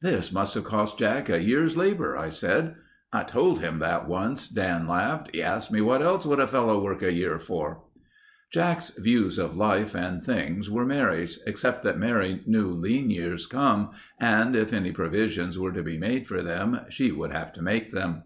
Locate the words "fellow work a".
6.46-7.12